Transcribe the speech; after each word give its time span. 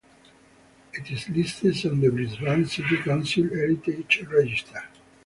It 0.93 1.11
is 1.11 1.29
listed 1.29 1.85
on 1.85 1.99
the 2.01 2.09
Brisbane 2.09 2.65
City 2.65 2.97
Council 3.03 3.43
Heritage 3.49 4.23
Register. 4.31 4.83